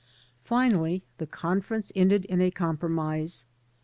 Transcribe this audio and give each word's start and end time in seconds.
Finally 0.43 1.03
the 1.19 1.27
conference 1.27 1.91
ended 1.95 2.25
in 2.25 2.41
a 2.41 2.49
compromise. 2.49 3.45